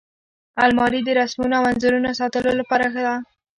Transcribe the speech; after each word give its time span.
الماري 0.63 0.99
د 1.03 1.09
رسمونو 1.19 1.53
او 1.59 1.65
انځورونو 1.71 2.09
ساتلو 2.19 2.51
لپاره 2.59 2.85
ده 3.05 3.13